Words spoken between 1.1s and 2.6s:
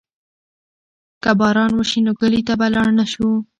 که باران وشي نو کلي ته